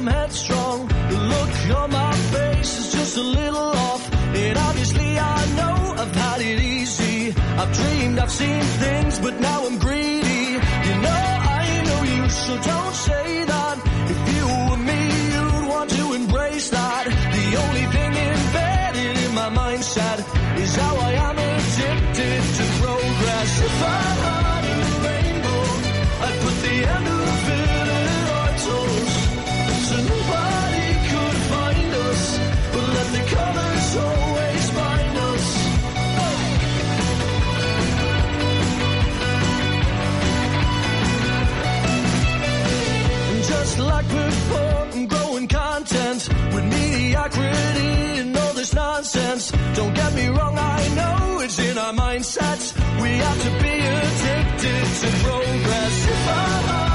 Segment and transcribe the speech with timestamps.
[0.00, 0.88] am headstrong.
[0.88, 4.02] The look on my face is just a little off.
[4.34, 7.34] And obviously I know I've had it easy.
[7.60, 10.42] I've dreamed, I've seen things, but now I'm greedy.
[10.86, 11.22] You know
[11.60, 13.76] I know you, so don't say that.
[14.14, 15.00] If you were me,
[15.34, 17.04] you'd want to embrace that.
[17.38, 20.18] The only thing embedded in my mindset
[20.62, 23.50] is how I am addicted to progress.
[23.68, 25.62] If I had a rainbow,
[26.24, 27.19] I'd put the end of
[47.36, 49.52] mediocrity and all this nonsense.
[49.74, 52.74] Don't get me wrong, I know it's in our mindsets.
[53.02, 56.89] We have to be addicted to progress.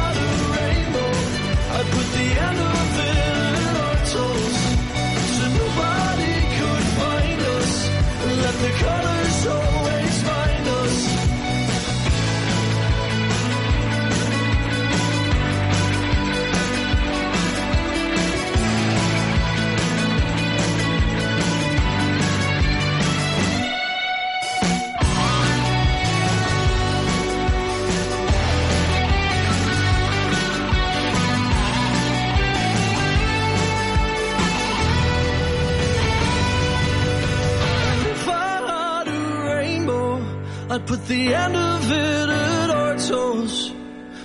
[40.76, 43.72] I'd put the end of it at our toes.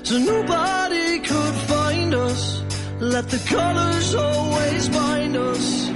[0.03, 2.65] So nobody could find us.
[2.99, 5.90] Let the colors always bind us.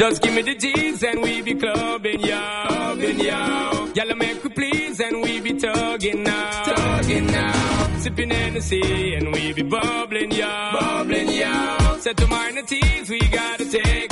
[0.00, 2.20] Just give me the G's and we be clubbing.
[2.20, 3.92] Clubbing, yo.
[3.94, 6.64] Y'all make we please and we be tugging now.
[6.64, 7.98] Tugging now.
[7.98, 10.48] Sipping Hennessy and we be bubbling, yo.
[10.72, 11.98] Bubbling, yo.
[11.98, 14.09] Set to minor teas, we gotta take.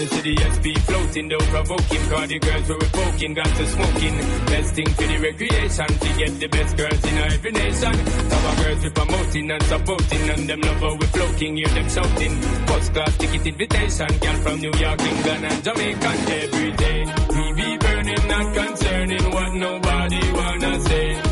[0.00, 2.00] So in the SP floating, though provoking.
[2.08, 4.16] Cause the girls we were poking, got to smoking.
[4.46, 7.94] Best thing for the recreation, to get the best girls in every nation.
[8.32, 12.32] Our girls we promoting and supporting, and them lover we floating, hear them shouting.
[12.40, 16.10] First class ticket invitation, girl from New York, England, and Jamaica
[16.48, 17.00] every day.
[17.28, 21.29] We be burning, not concerning what nobody wanna say.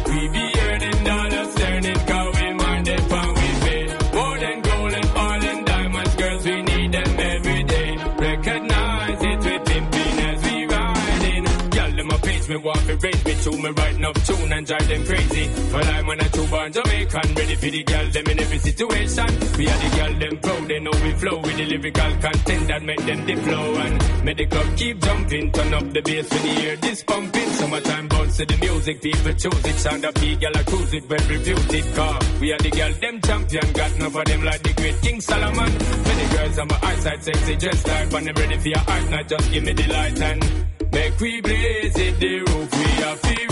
[13.00, 15.46] Page me to me writing up tune and drive them crazy.
[15.72, 19.26] Well, I'm on a two born Jamaican, ready for the girl them in every situation.
[19.58, 22.82] We are the girl them proud, they know we flow with the lyrical content that
[22.82, 25.52] make them dip flow and make the club keep jumping.
[25.52, 27.48] Turn up the bass when you hear this pumping.
[27.58, 29.76] Summertime bounce to the music, people choose it.
[29.76, 32.18] Sound up, the girl I cruise it, well reputed car.
[32.40, 35.70] We are the girl them champion, got enough of them like the great King Solomon.
[36.04, 39.28] Many girls on my eyesight, sexy dress like, and I'm ready for your heart, not
[39.28, 43.47] just give me the light and make we blaze it, the roof we have to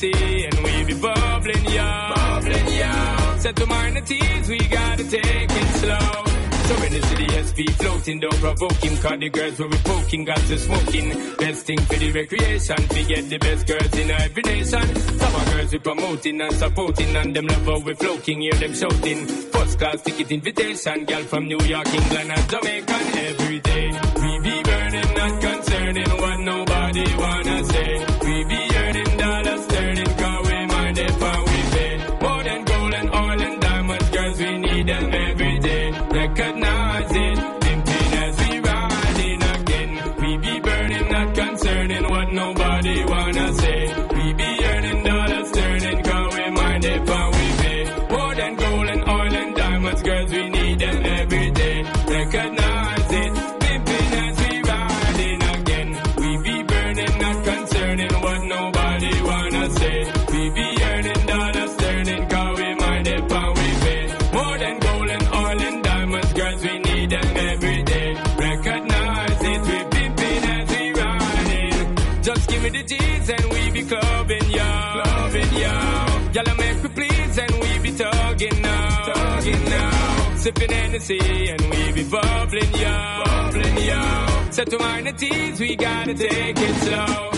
[0.00, 2.12] And we be bubbling, yo.
[2.14, 3.38] Bubbling, yo.
[3.38, 6.24] Set to minor teas, we gotta take it slow.
[6.68, 10.24] So in the city, SP floating, don't provoke him, cause the girls were be poking,
[10.24, 11.08] got to smoking.
[11.38, 14.96] Best thing for the recreation, we get the best girls in every nation.
[14.96, 19.26] Some of girls we promoting and supporting, and them lover we floating, hear them shouting.
[19.26, 23.90] First class ticket invitation, girl from New York, England, and Jamaica every day.
[24.22, 28.07] We be burning, not concerning what nobody wanna say.
[80.48, 83.22] sipping Hennessy and we be bubbling, yo.
[83.24, 84.50] Bubbling, yo.
[84.50, 87.37] So to the teens, we gotta take it slow.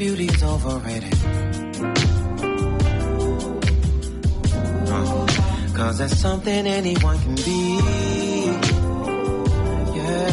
[0.00, 1.14] beauty's overrated.
[4.88, 5.26] Uh,
[5.76, 7.78] Cause that's something anyone can be.
[9.96, 10.30] Yeah.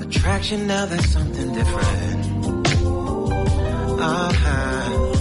[0.00, 2.26] Attraction now that's something different.
[4.00, 5.16] Uh-huh.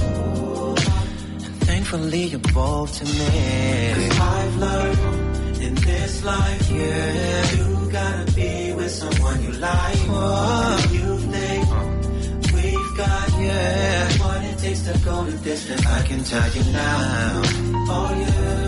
[1.46, 3.94] And thankfully you both to me.
[3.94, 5.00] Cause I've learned
[5.62, 7.52] in this life, yeah.
[7.58, 9.98] You gotta be with someone you like.
[9.98, 11.05] Whoa
[13.46, 14.18] yeah.
[14.20, 17.42] What it takes to go the distance, I can tell you now.
[17.90, 18.65] Oh yeah.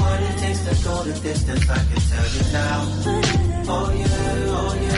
[0.00, 2.80] What it takes to go the distance, I can tell you now.
[3.68, 4.89] Oh yeah, oh yeah.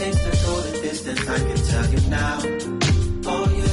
[0.00, 0.24] takes
[0.80, 2.38] distance, I can tell you now.
[3.26, 3.69] Oh, you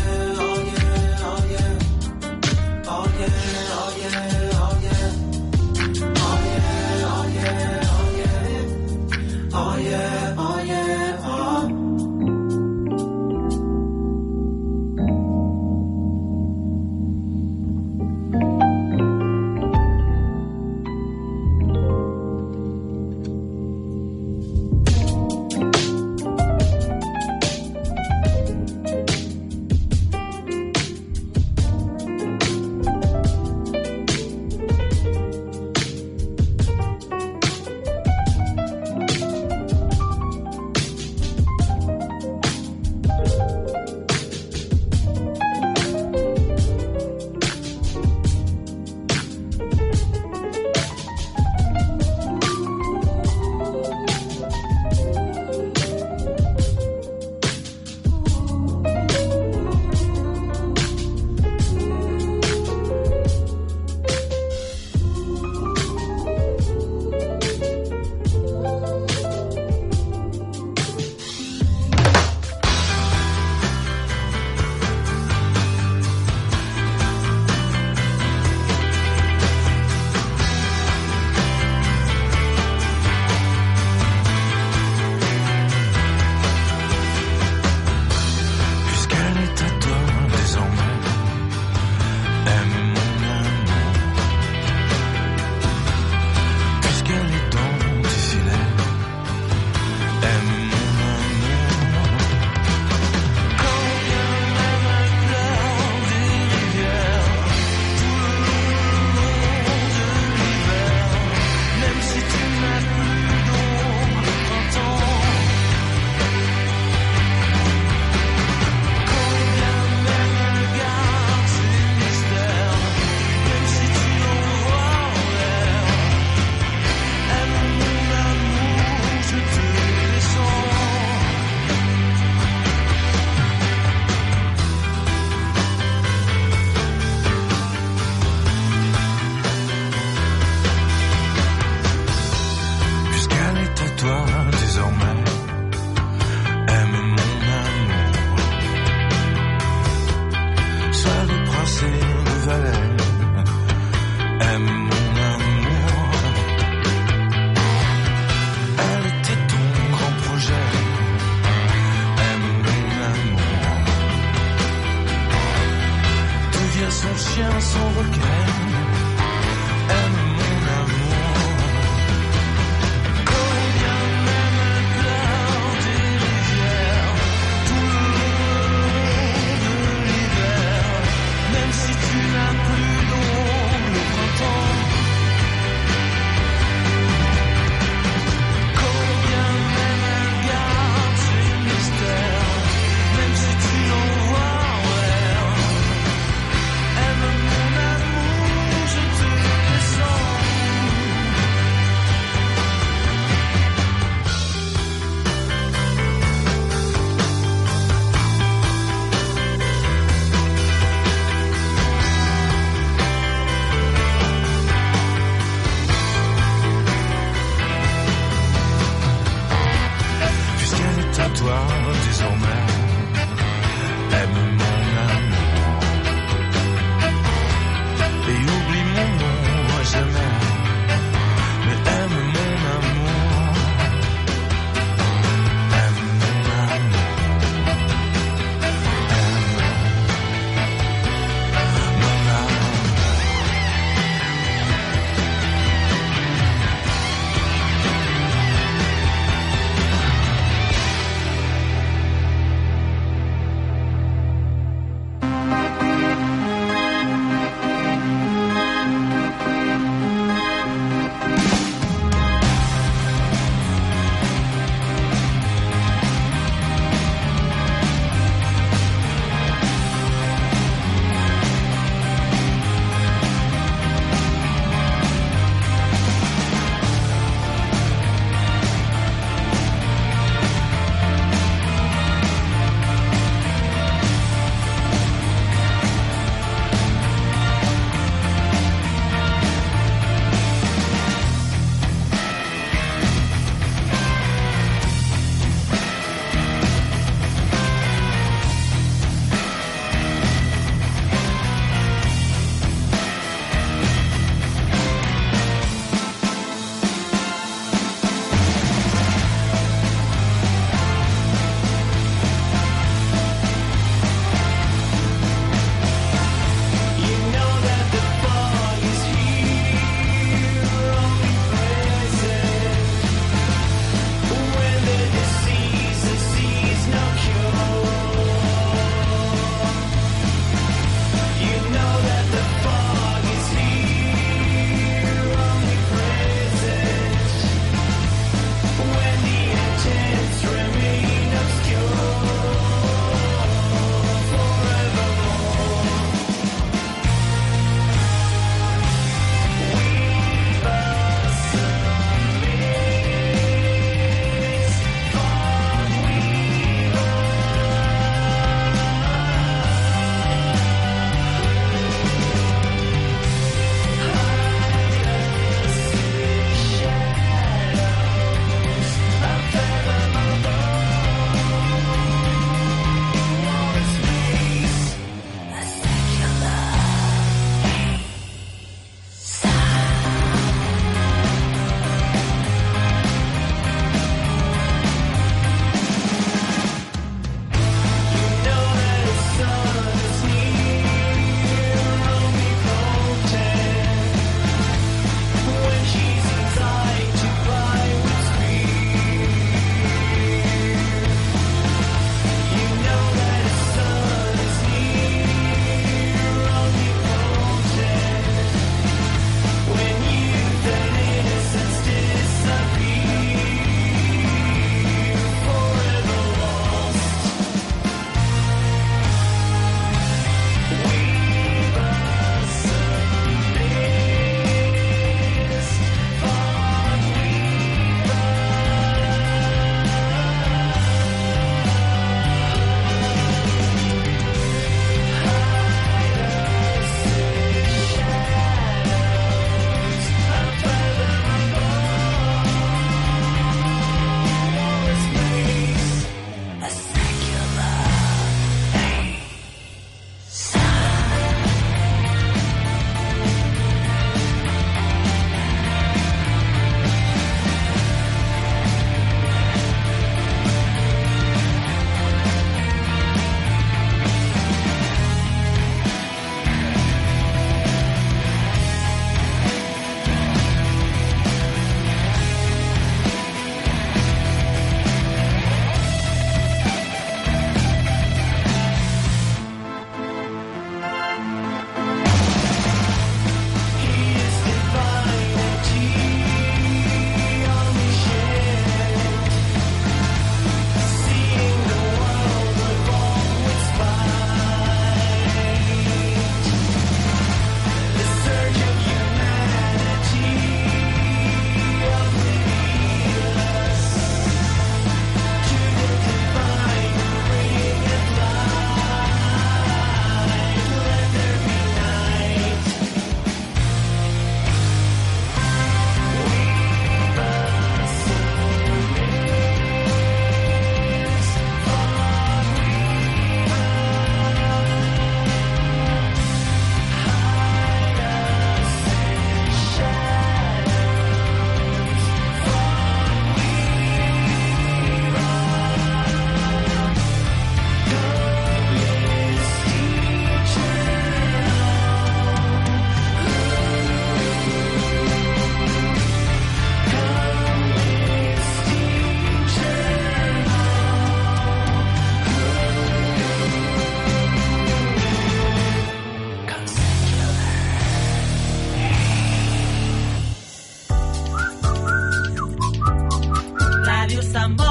[564.33, 564.66] los.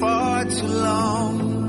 [0.00, 1.63] Far too long.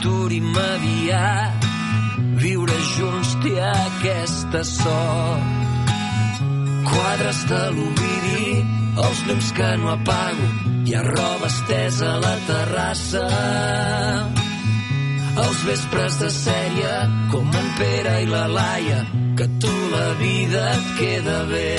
[0.00, 1.64] Futur immediat,
[2.40, 5.44] viure junts té aquesta sort.
[6.88, 8.64] Quadres de l'Ovidi,
[8.96, 10.46] els llums que no apago,
[10.86, 13.26] hi ha roba estesa a la terrassa.
[15.44, 16.94] Els vespres de sèrie,
[17.30, 19.04] com en Pere i la Laia,
[19.36, 21.76] que a tu la vida et queda bé.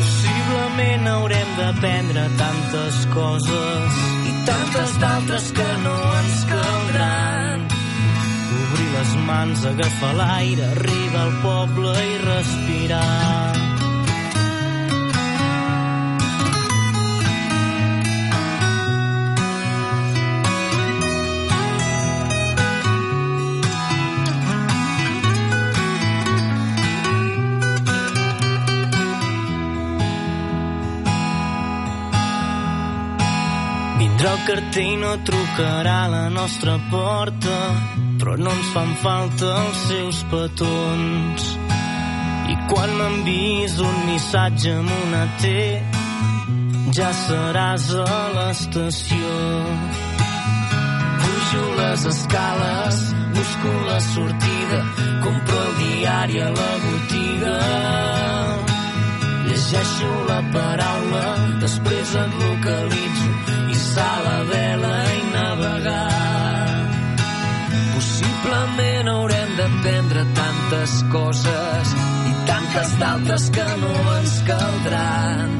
[0.00, 7.66] Possiblement haurem d'aprendre tantes coses i tantes d'altres que no ens caldran.
[8.60, 13.53] Obrir les mans, agafar l'aire, arribar al poble i respirar.
[34.24, 37.56] Però el cartell no trucarà a la nostra porta,
[38.16, 41.48] però no ens fan falta els seus petons.
[42.48, 45.50] I quan m'envis un missatge amb una T,
[46.96, 49.34] ja seràs a l'estació.
[51.20, 53.02] Pujo les escales,
[53.36, 54.80] busco la sortida,
[55.26, 57.58] compro el diari a la botiga.
[59.50, 61.26] Llegeixo la paraula,
[61.60, 63.23] després et localitzo
[63.94, 66.86] alçar la vela i navegar.
[67.94, 71.94] Possiblement haurem d'aprendre tantes coses
[72.28, 75.54] i tantes d'altres que no ens caldran.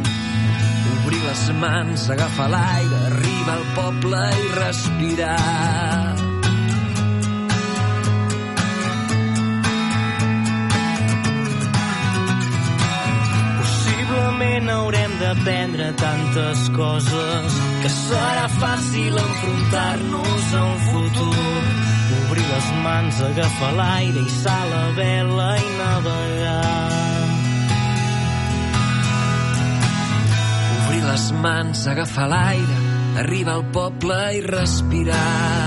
[0.95, 6.15] Obrir les mans, agafar l'aire, arribar al poble i respirar.
[13.61, 21.65] possiblement haurem d'aprendre tantes coses que serà fàcil enfrontar-nos a un futur.
[22.17, 27.29] Obrir les mans, agafar l'aire, i a la vela i navegar.
[30.79, 32.81] Obrir les mans, agafar l'aire,
[33.27, 35.64] arribar al poble i respirar.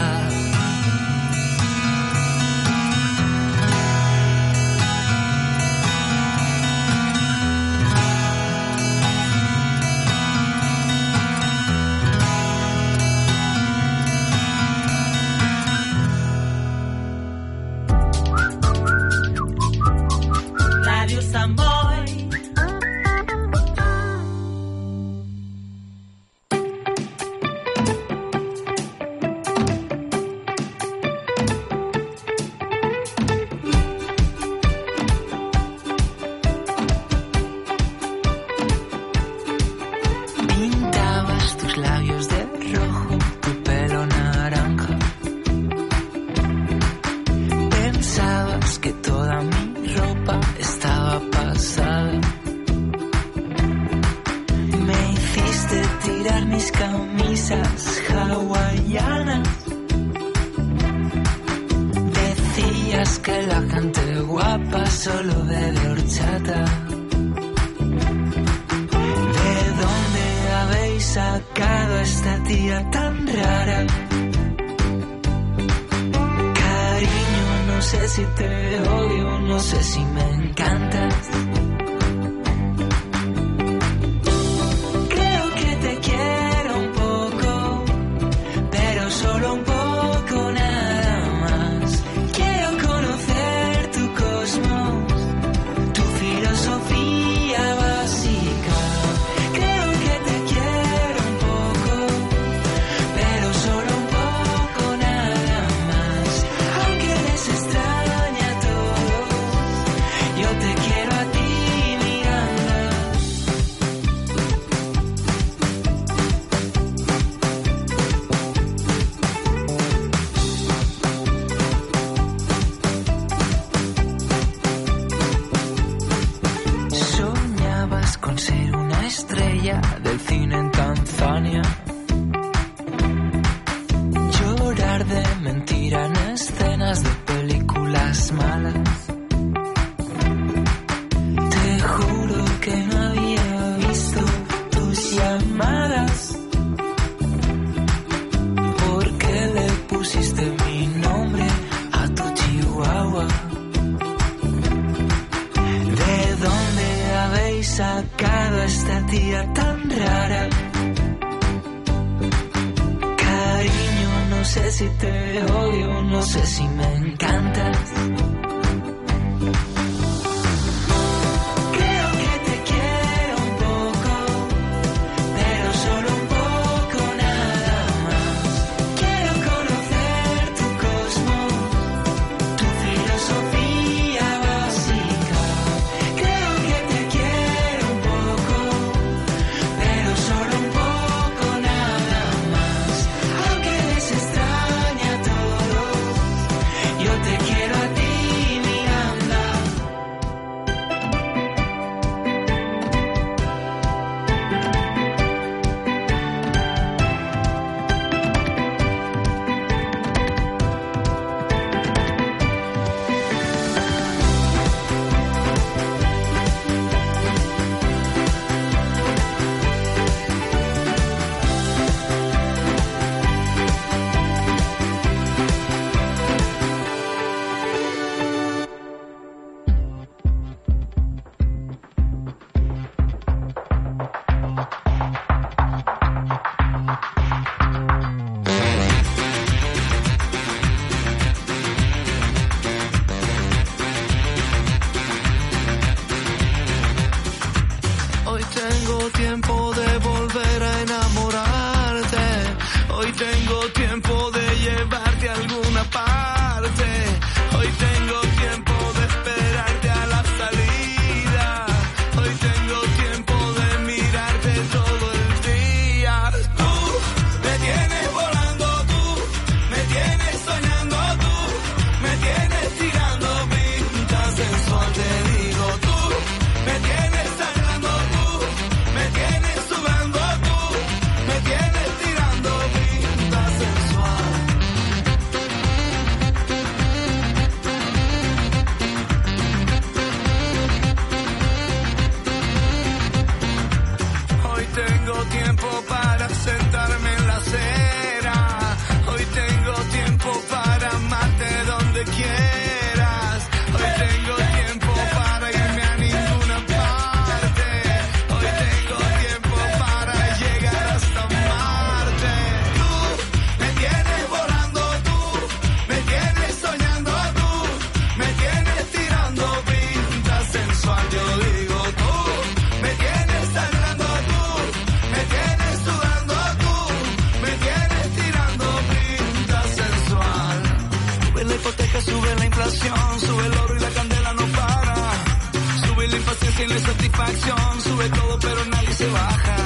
[336.68, 339.58] tiene satisfacción, sube todo pero nadie se baja.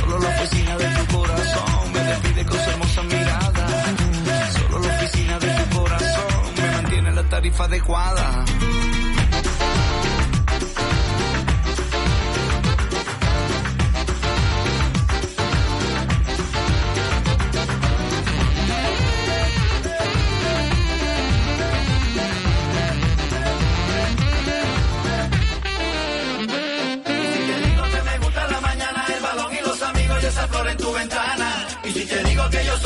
[0.00, 3.66] Solo la oficina de tu corazón me despide con su hermosa mirada.
[4.52, 8.45] Solo la oficina de tu corazón me mantiene la tarifa adecuada.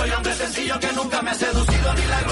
[0.01, 2.30] soy hombre sencillo que nunca me ha seducido ni la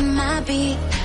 [0.00, 0.99] on my beat.